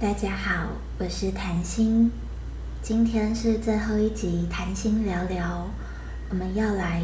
[0.00, 0.68] 大家好，
[1.00, 2.12] 我是谭心，
[2.80, 5.44] 今天是最后一集《谈心聊聊》，
[6.30, 7.02] 我们要来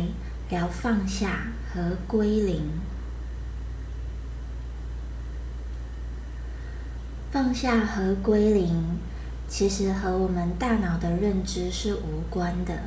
[0.48, 2.62] 聊放下和归零。
[7.32, 8.96] 放下和归零，
[9.48, 12.78] 其实和我们大脑的认知是无关的。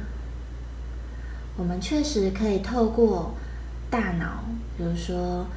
[1.57, 3.33] 我们确实可以透过
[3.89, 4.45] 大脑，
[4.77, 5.47] 比如说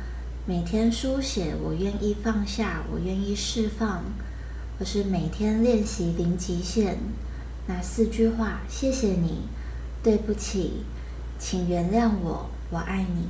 [0.44, 4.02] 每天书写“我愿意放下，我愿意释放”。
[4.80, 6.96] 或是每天练习零极限
[7.66, 9.42] 那四句话，谢谢你，
[10.02, 10.84] 对不起，
[11.38, 13.28] 请原谅我，我爱你。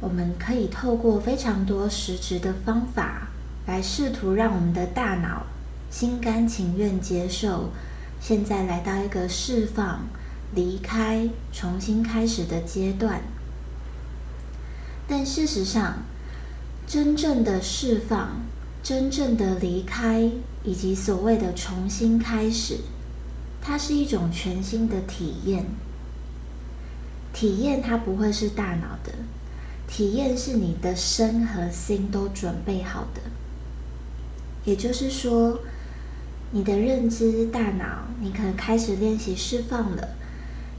[0.00, 3.28] 我们可以透过非常多实质的方法，
[3.68, 5.46] 来试图让我们的大脑
[5.88, 7.70] 心甘情愿接受，
[8.20, 10.06] 现在来到一个释放、
[10.56, 13.22] 离开、重新开始的阶段。
[15.06, 15.98] 但事实上，
[16.84, 18.42] 真正的释放。
[18.84, 20.30] 真正的离开，
[20.62, 22.80] 以及所谓的重新开始，
[23.62, 25.64] 它是一种全新的体验。
[27.32, 29.14] 体验它不会是大脑的，
[29.88, 33.22] 体验是你的身和心都准备好的。
[34.66, 35.60] 也就是说，
[36.50, 40.10] 你的认知大脑，你可能开始练习释放了。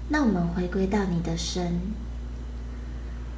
[0.09, 1.81] 那我们回归到你的身，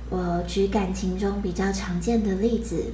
[0.10, 2.92] 我举感情中比较常见的例子。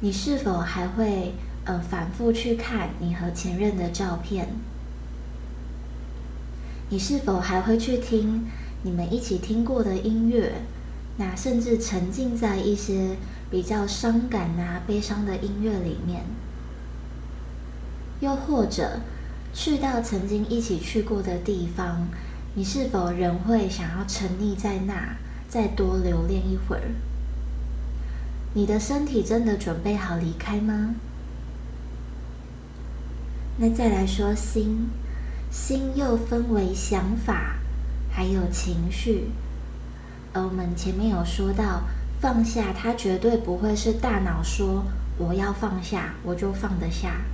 [0.00, 4.48] 你是否还会呃反复去看你和前任的照片？
[6.90, 8.44] 你是否还会去听
[8.82, 10.52] 你们一起听过的音乐？
[11.16, 13.16] 那甚至沉浸在一些
[13.50, 16.24] 比较伤感啊、悲伤的音乐里面？
[18.20, 19.00] 又或者
[19.54, 22.06] 去到曾经一起去过的地方，
[22.54, 25.16] 你是否仍会想要沉溺在那，
[25.48, 26.92] 再多留恋一会儿？
[28.56, 30.94] 你的身体真的准备好离开吗？
[33.58, 34.88] 那再来说心，
[35.50, 37.56] 心又分为想法，
[38.10, 39.28] 还有情绪。
[40.32, 41.82] 而我们前面有说到，
[42.18, 44.86] 放下它绝对不会是大脑说
[45.18, 47.26] 我要放下，我就放得下。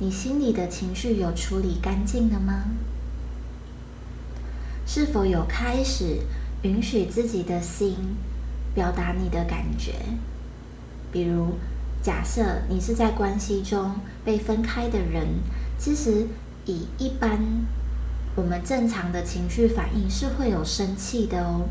[0.00, 2.64] 你心里的情绪有处理干净了吗？
[4.84, 6.22] 是否有开始
[6.62, 7.94] 允许自己的心？
[8.76, 9.94] 表达你的感觉，
[11.10, 11.54] 比如
[12.02, 15.26] 假设你是在关系中被分开的人，
[15.78, 16.26] 其实
[16.66, 17.40] 以一般
[18.34, 21.62] 我们正常的情绪反应是会有生气的哦。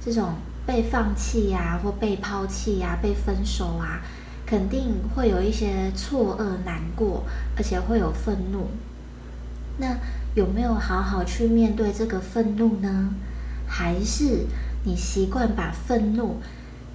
[0.00, 4.00] 这种被放弃呀，或被抛弃呀，被分手啊，
[4.46, 7.24] 肯定会有一些错愕、难过，
[7.56, 8.68] 而且会有愤怒。
[9.78, 9.98] 那
[10.36, 13.12] 有没有好好去面对这个愤怒呢？
[13.66, 14.46] 还是？
[14.84, 16.36] 你习惯把愤怒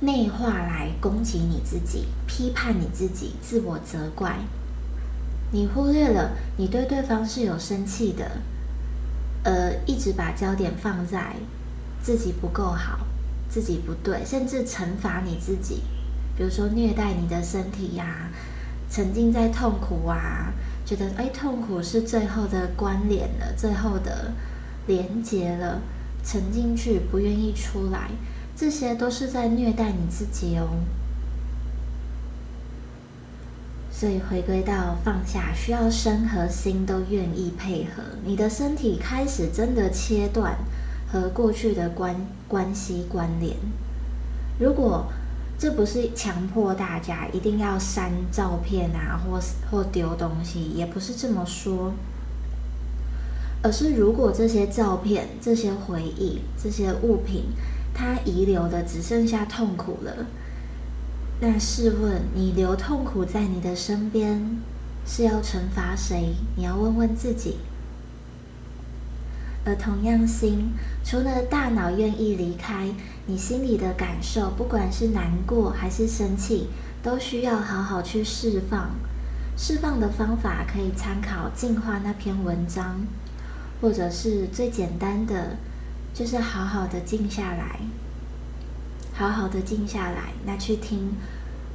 [0.02, 4.38] 内化来攻击你自己、批判你自己、自我责怪，
[5.52, 8.32] 你忽略了你对对方是有生气的，
[9.44, 11.36] 呃，一直把焦点放在
[12.02, 13.00] 自己不够好、
[13.50, 15.82] 自己不对，甚至惩罚你自己，
[16.38, 18.30] 比如说虐待你的身体呀，
[18.90, 20.54] 沉浸在痛苦啊，
[20.86, 24.32] 觉得哎，痛苦是最后的关联了，最后的
[24.86, 25.82] 连结了。
[26.24, 28.12] 沉进去，不愿意出来，
[28.56, 30.68] 这些都是在虐待你自己哦。
[33.92, 40.58] 所以回归到放下，需要身和心都愿意配合，你的身体开始真的切断
[41.12, 42.16] 和过去的关
[42.48, 43.58] 关系关联。
[44.58, 45.08] 如果
[45.58, 49.38] 这不是强迫大家一定要删照片啊，或
[49.70, 51.94] 或丢东西，也不是这么说。
[53.62, 57.46] 而是，如果这些照片、这些回忆、这些物品，
[57.94, 60.26] 它遗留的只剩下痛苦了，
[61.42, 64.62] 那试问，你留痛苦在你的身边，
[65.06, 66.36] 是要惩罚谁？
[66.56, 67.58] 你要问问自己。
[69.66, 70.72] 而同样心，
[71.04, 72.90] 除了大脑愿意离开，
[73.26, 76.68] 你心里的感受，不管是难过还是生气，
[77.04, 78.92] 都需要好好去释放。
[79.58, 83.02] 释放的方法可以参考《进化》那篇文章。
[83.82, 85.58] 或者是最简单的，
[86.14, 87.80] 就是好好的静下来，
[89.14, 91.14] 好好的静下来，那去听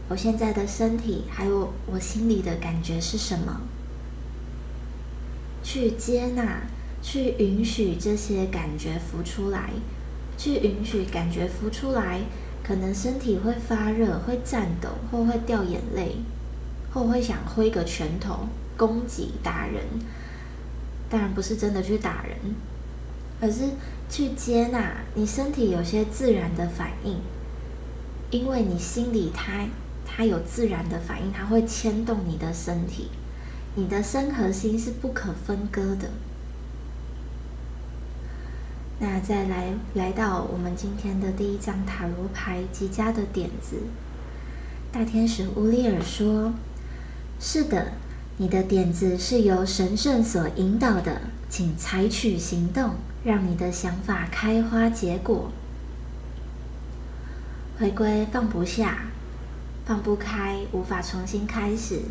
[0.09, 3.63] 我现在的身体，还有我心里的感觉是什么？
[5.63, 6.65] 去接纳，
[7.01, 9.71] 去允许这些感觉浮出来，
[10.37, 12.21] 去允许感觉浮出来，
[12.63, 16.17] 可能身体会发热，会颤抖，或会掉眼泪，
[16.93, 18.41] 或会想挥个拳头
[18.77, 19.83] 攻击打人。
[21.09, 22.37] 当然不是真的去打人，
[23.41, 23.71] 而是
[24.09, 27.19] 去接纳你身体有些自然的反应，
[28.31, 29.67] 因为你心里它
[30.05, 33.11] 它有自然的反应，它会牵动你的身体，
[33.75, 36.11] 你的身和心是不可分割的。
[39.01, 43.77] 那再来来到我们今天的第一张塔罗牌极佳的点子，
[44.93, 46.55] 大天使乌利尔说
[47.41, 47.93] ：“是的，
[48.37, 52.95] 你的点子是由神圣所引导的，请采取行动，
[53.25, 55.51] 让你的想法开花结果。”
[57.79, 59.07] 回归放不下，
[59.85, 62.03] 放不开，无法重新开始。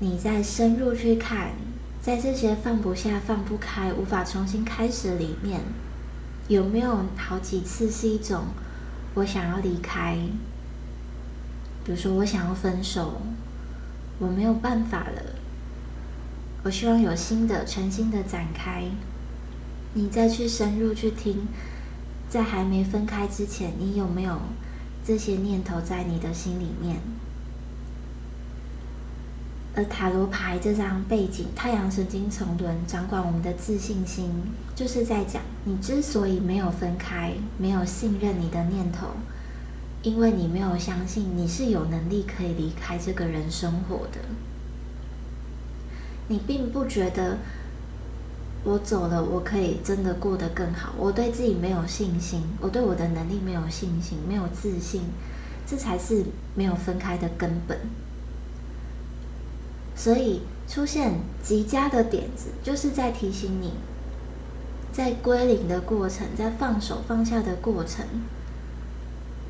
[0.00, 1.52] 你再深入去看。
[2.00, 5.60] 在这些放不下、放不开、无法重新开始里面，
[6.48, 8.46] 有没有好几次是一种
[9.14, 10.18] 我想要离开？
[11.84, 13.22] 比如说，我想要分手，
[14.22, 15.20] 我没有办法了，
[16.62, 18.84] 我希望有新的、全新的展开。
[19.94, 21.48] 你再去深入去听，
[22.28, 24.38] 在还没分开之前，你有没有
[25.04, 26.98] 这些念头在你的心里面？
[29.74, 34.30] 而塔罗牌这张背景，太阳神经丛轮掌管我们的自信心，
[34.76, 39.08] 就是在讲你之所以没有分开，没有信任你的念头，
[40.02, 44.18] 因为你没有相信你是有能力可以离开这个人生活的。
[46.28, 47.38] 你并不觉得
[48.64, 50.92] 我走了，我可以真的过得更好。
[50.96, 55.02] 我对自己没有信心，我对我的能力没有信心，没有自信，
[55.66, 56.24] 这才是
[56.54, 57.78] 没有分开的根本。
[59.94, 63.72] 所以出现极佳的点子，就是在提醒你，
[64.92, 68.06] 在归零的过程，在放手放下的过程，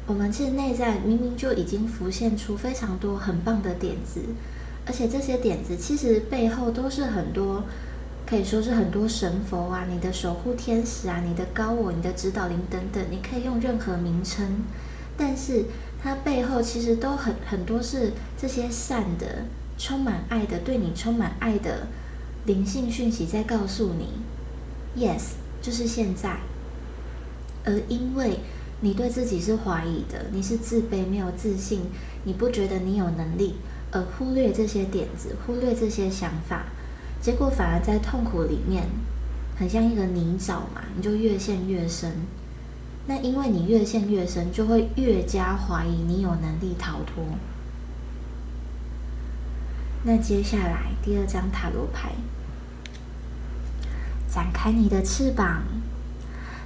[0.07, 4.21] 我们其实内在明明就已经浮现出非常多很棒的点子，
[4.87, 7.65] 而且这些点子其实背后都是很多，
[8.27, 14.63] 可以说是很多神佛啊，你的守护天使啊，你的高我，你的指导灵等等，你可以用任何名称，
[15.17, 15.65] 但是
[16.03, 19.45] 它背后其实都很很多是这些善的。
[19.79, 21.89] 充满爱的，对你充满爱的
[22.45, 24.13] 灵性讯息在告诉你
[24.97, 26.37] ，yes，就是现在。
[27.65, 28.39] 而因为
[28.83, 31.83] 你对自己是怀疑的，你是自卑、没有自信，
[32.25, 33.55] 你不觉得你有能力，
[33.93, 36.65] 而忽略这些点子，忽略这些想法，
[37.21, 38.89] 结果反而在痛苦里面，
[39.57, 42.13] 很像一个泥沼嘛，你就越陷越深。
[43.07, 47.25] 那因为你越陷越深，就会越加怀疑你有能力逃脱。
[50.05, 52.11] 那接下来第二张塔罗牌，
[54.29, 55.63] 展开你的翅膀，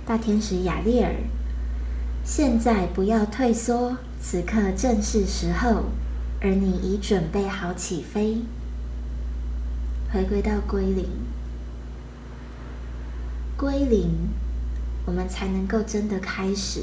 [0.06, 1.14] 大天使雅丽尔，
[2.26, 5.84] 现在不要退缩，此刻正是时候，
[6.40, 8.38] 而你已准备好起飞，
[10.12, 11.06] 回归到归零，
[13.56, 14.10] 归零，
[15.06, 16.82] 我们才能够真的开始。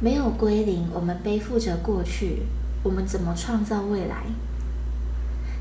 [0.00, 2.42] 没有归零，我们背负着过去，
[2.82, 4.24] 我们怎么创造未来？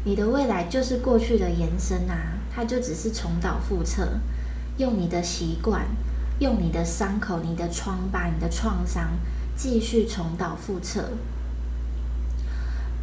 [0.04, 4.20] 你的未来就是过去的延伸啊，它就只是重蹈覆辙，
[4.78, 5.86] 用你的习惯，
[6.40, 9.12] 用你的伤口、你的疮疤、你的创伤，
[9.56, 11.12] 继续重蹈覆辙。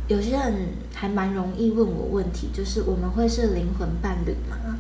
[0.09, 4.77] 有些人还蛮容易问我问题，就是我们会是灵魂伴侣吗？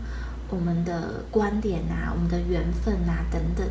[0.50, 3.66] 我们的观点啊，我们的缘分啊等等。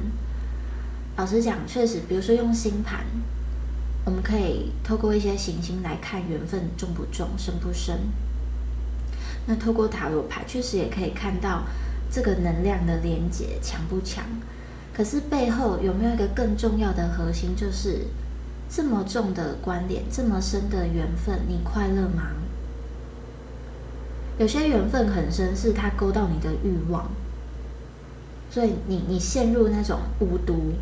[1.15, 3.05] 老实讲，确实，比如说用星盘，
[4.05, 7.99] 我们可以透过一些行星来看缘分重不重、深不深。
[9.45, 11.65] 那透过塔罗牌，确实也可以看到
[12.09, 14.25] 这个能量的连接强不强。
[14.93, 18.07] 可是背后有没有一个更重要的核心，就是
[18.69, 22.31] 这么重的关联，这么深的缘分，你快乐吗？
[24.37, 27.09] 有些缘分很深，是它勾到你的欲望，
[28.49, 30.73] 所以你你陷入那种巫毒、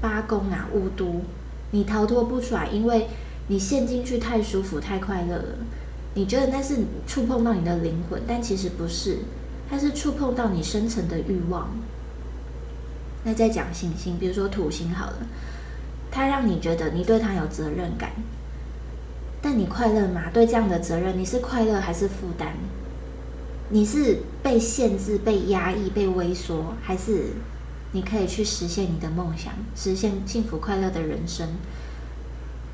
[0.00, 1.22] 八宫啊巫毒，
[1.70, 3.08] 你逃脱不出来，因为
[3.48, 5.54] 你陷进去太舒服、太快乐了。
[6.14, 9.18] 你觉得那是触碰到你的灵魂，但其实不是，
[9.70, 11.70] 它是触碰到你深层的欲望。
[13.28, 15.18] 那再讲行星，比如说土星好了，
[16.10, 18.10] 它让你觉得你对它有责任感，
[19.42, 20.30] 但你快乐吗？
[20.32, 22.52] 对这样的责任，你是快乐还是负担？
[23.68, 27.32] 你是被限制、被压抑、被萎缩，还是
[27.92, 31.46] 你可以去实现你的梦想，实现幸福快乐的人生？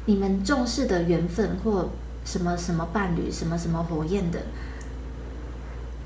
[0.07, 1.91] 你们重视的缘分或？
[2.25, 4.41] 什么什么伴侣，什么什么火焰的，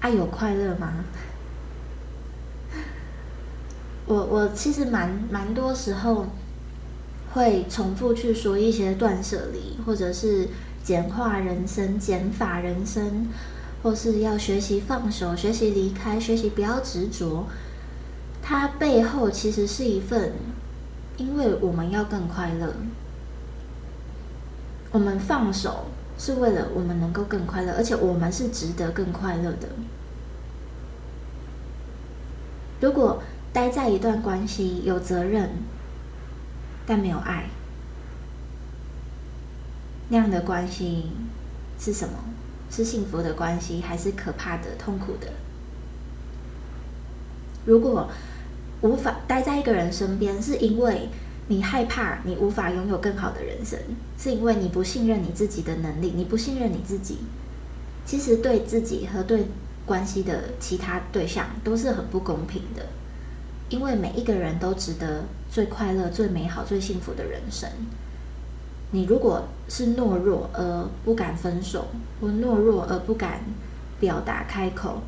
[0.00, 1.04] 爱有快乐吗？
[4.08, 6.26] 我我其实蛮蛮多时候
[7.34, 10.48] 会重复去说一些断舍离，或者是
[10.82, 13.28] 简化人生、减法人生，
[13.82, 17.46] 或是要学习放手、学习离开、学习不要执着。
[18.42, 20.32] 它背后其实是一份，
[21.18, 22.74] 因为我们要更快乐。
[24.90, 25.84] 我们放手
[26.16, 29.68] 是为了我们能够更快乐，而且我们是值得更快乐的。
[32.80, 35.50] 如果待在一段关系有责任，
[36.86, 37.48] 但没有爱，
[40.08, 41.10] 那样的关系
[41.78, 42.14] 是什么？
[42.70, 45.32] 是幸福的关系，还是可怕的、痛苦的？
[47.64, 48.10] 如果
[48.82, 51.08] 无法待在一个人身边，是因为
[51.48, 53.78] 你害怕你无法拥有更好的人生，
[54.18, 57.18] 是因为你不信任你自己的能力，你不信任你自己。
[58.04, 59.46] 其实对自己和对
[59.84, 62.86] 关系的其他对象都是很不公平的，
[63.68, 67.68] 因为每一个人都值得最快乐、最美好、最幸福的人生。
[68.90, 71.88] 你如果是懦弱而不敢分手，
[72.20, 73.40] 或懦弱而不敢
[74.00, 75.02] 表达开口，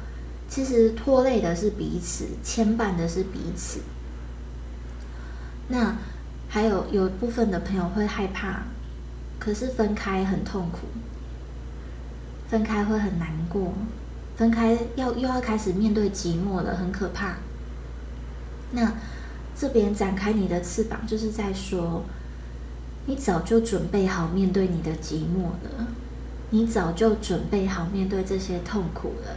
[0.49, 3.81] 其实拖累的是彼此，牵绊的是彼此。
[5.69, 5.97] 那
[6.49, 8.64] 还有有部分的朋友会害怕，
[9.38, 10.81] 可是分开很痛苦，
[12.49, 13.73] 分开会很难过，
[14.37, 17.37] 分开要又要开始面对寂寞了，很可怕。
[18.72, 18.94] 那
[19.56, 22.02] 这边展开你的翅膀，就是在说。
[23.06, 25.88] 你早就准备好面对你的寂寞了，
[26.50, 29.36] 你早就准备好面对这些痛苦了。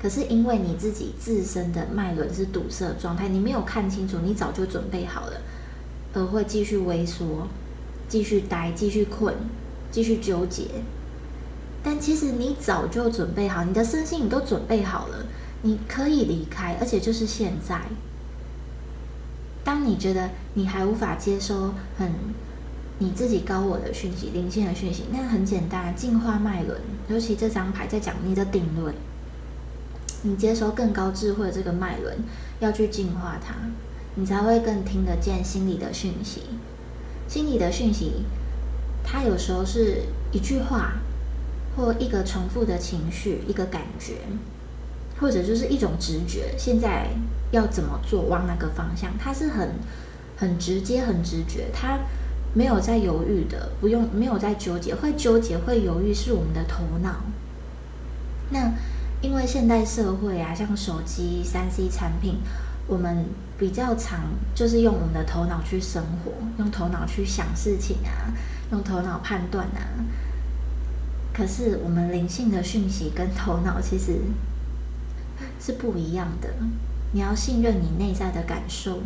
[0.00, 5.40] 可是因为你自己自身的脉轮是堵塞状态，你没有看清楚，你早就准备好了，
[6.14, 7.48] 而会继续萎缩，
[8.08, 9.34] 继续呆，继续困，
[9.90, 10.64] 继续纠结。
[11.86, 15.24] 但其实你早就准备好，你的身心你都准备好了，
[15.62, 17.80] 你可以离开，而且就是现在。
[19.62, 22.10] 当你觉得你还无法接收很
[22.98, 28.92] 你自己高我的讯息、灵性的讯息，那很简单，进化脉轮，尤其这张牌在讲你的顶轮，
[30.22, 32.16] 你接收更高智慧的这个脉轮，
[32.58, 33.54] 要去净化它，
[34.16, 36.42] 你才会更听得见心里的讯息。
[37.28, 38.24] 心里的讯息，
[39.04, 40.02] 它有时候是
[40.32, 40.94] 一句话，
[41.76, 44.14] 或一个重复的情绪，一个感觉。
[45.18, 47.06] 或者就是一种直觉，现在
[47.50, 49.70] 要怎么做，往哪个方向，它是很
[50.36, 52.00] 很直接、很直觉，它
[52.52, 57.22] 没有在犹豫的，不用没有在纠结，会纠结、会犹豫是我们的头脑。
[58.50, 58.72] 那
[59.22, 62.34] 因为现代社会啊，像手机、三 C 产品，
[62.86, 63.24] 我们
[63.58, 64.20] 比较常
[64.54, 68.34] 就是用我们的头脑去生活，用头脑去想事情啊，
[68.70, 69.80] 用头脑判断啊。
[71.36, 74.20] 可是我们灵性的讯息跟头脑其实。
[75.60, 76.48] 是不一样的。
[77.12, 79.00] 你要信任你内在的感受，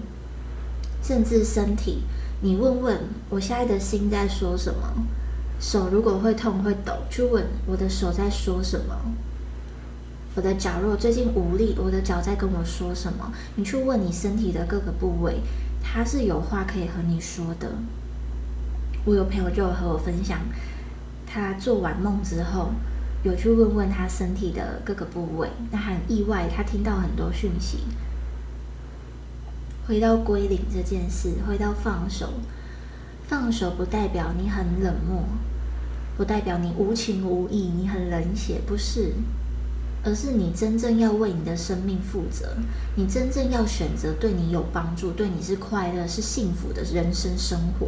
[1.02, 2.02] 甚至身体。
[2.42, 2.98] 你问问
[3.30, 5.06] 我现在的心在说什么？
[5.58, 8.94] 手如果会痛会抖，去问我的手在说什么？
[10.34, 13.32] 我的脚如果最近无力，我的脚在跟我说什么？
[13.56, 15.40] 你去问你身体的各个部位，
[15.82, 17.72] 它是有话可以和你说的。
[19.06, 20.38] 我有朋友就和我分享，
[21.32, 22.70] 他做完梦之后。
[23.22, 27.80] 有去问问他身体的各个部位，那很意外，他听到很多讯息。
[29.86, 32.32] 回到归零这件事，回到放手，
[33.28, 35.22] 放手不代表你很冷漠，
[36.16, 39.12] 不代表你无情无义，你很冷血，不是，
[40.02, 42.56] 而是你真正要为你的生命负责，
[42.96, 47.86] 你真正要选择对你有帮助、对你是快乐、是幸福的人生生活，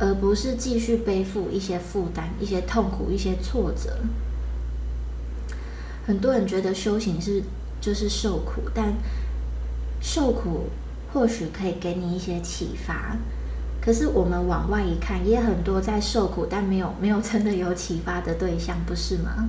[0.00, 3.98] 而不是继续背负一些负担、一些痛苦、一些挫折。
[6.06, 7.42] 很多人觉得修行是
[7.80, 8.94] 就是受苦，但
[10.00, 10.70] 受苦
[11.12, 13.16] 或许可以给你一些启发。
[13.82, 19.48] 可是我们往外一看，也很多在受苦，但没有没有真的有启发的对象，不是吗？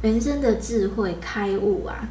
[0.00, 2.08] 人生的智慧开悟啊，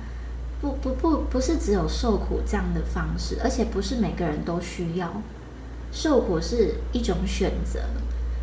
[0.59, 5.21] 不不不，不是只有受苦这样的方式，而且不是每个人都需要。
[5.93, 7.79] 受苦是一种选择，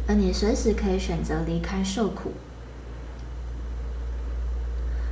[0.07, 2.31] 而你随时可以选择离开受苦。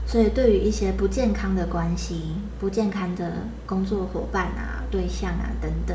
[0.06, 5.94] 所以，对于一些不健康的关系、不健康的工作伙伴啊、对象啊等等，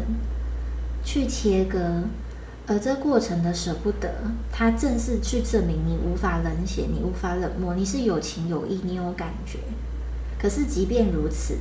[1.04, 2.04] 去切割，
[2.68, 4.14] 而这过程的舍不得，
[4.52, 9.58] 它正是去证明你无法冷血，你无法冷漠，你是有情有义，你有感觉。
[10.38, 11.58] 可是，即便如此，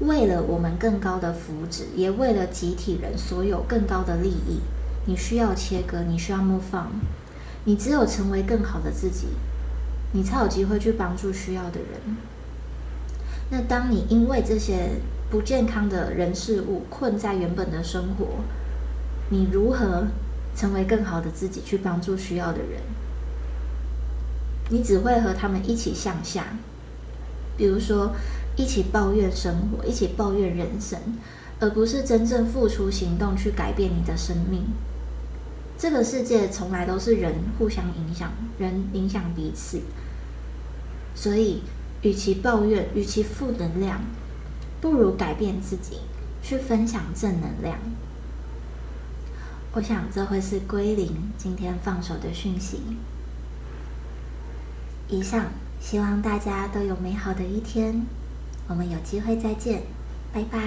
[0.00, 4.60] 为了我们更高的福祉，也为了集体人所有更高的利益，
[5.06, 7.00] 你需要切割，你需要 move on，
[7.64, 9.28] 你只有成为更好的自己。
[10.14, 12.16] 你才有机会去帮助需要的人。
[13.50, 14.90] 那当你因为这些
[15.30, 18.26] 不健康的人事物困在原本的生活，
[19.30, 20.04] 你如何
[20.54, 22.82] 成为更好的自己去帮助需要的人？
[24.68, 26.58] 你只会和他们一起向下，
[27.56, 28.12] 比如说
[28.56, 30.98] 一起抱怨生活，一起抱怨人生，
[31.58, 34.64] 而不是真正付出行动去改变你的生命。
[35.78, 39.80] 这个世界从来都是人互相影响，人影响彼此。
[41.14, 41.62] 所以，
[42.02, 44.00] 与其抱怨，与其负能量，
[44.80, 45.98] 不如改变自己，
[46.42, 47.78] 去分享正能量。
[49.74, 52.80] 我想这会是归零今天放手的讯息。
[55.08, 55.46] 以上，
[55.80, 58.02] 希望大家都有美好的一天。
[58.68, 59.82] 我们有机会再见，
[60.32, 60.58] 拜拜。